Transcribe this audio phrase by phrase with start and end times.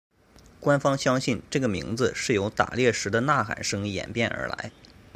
[0.59, 4.71] 官方相信这个名字是由打猎时的呐喊声演变而来。